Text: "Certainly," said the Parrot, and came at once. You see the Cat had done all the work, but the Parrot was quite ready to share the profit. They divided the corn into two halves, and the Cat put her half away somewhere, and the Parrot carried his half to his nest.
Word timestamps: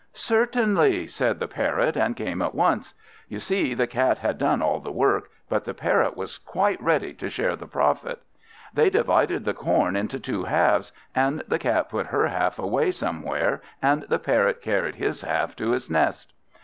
"Certainly," 0.15 1.05
said 1.05 1.37
the 1.39 1.47
Parrot, 1.47 1.95
and 1.95 2.15
came 2.17 2.41
at 2.41 2.55
once. 2.55 2.95
You 3.27 3.37
see 3.39 3.75
the 3.75 3.85
Cat 3.85 4.17
had 4.17 4.39
done 4.39 4.59
all 4.59 4.79
the 4.79 4.91
work, 4.91 5.29
but 5.47 5.63
the 5.63 5.75
Parrot 5.75 6.17
was 6.17 6.39
quite 6.39 6.81
ready 6.81 7.13
to 7.13 7.29
share 7.29 7.55
the 7.55 7.67
profit. 7.67 8.19
They 8.73 8.89
divided 8.89 9.45
the 9.45 9.53
corn 9.53 9.95
into 9.95 10.19
two 10.19 10.45
halves, 10.45 10.91
and 11.13 11.43
the 11.47 11.59
Cat 11.59 11.87
put 11.89 12.07
her 12.07 12.29
half 12.29 12.57
away 12.57 12.89
somewhere, 12.89 13.61
and 13.79 14.01
the 14.09 14.17
Parrot 14.17 14.63
carried 14.63 14.95
his 14.95 15.21
half 15.21 15.55
to 15.57 15.69
his 15.69 15.87
nest. 15.87 16.33